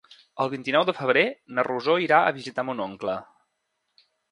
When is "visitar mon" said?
2.41-2.83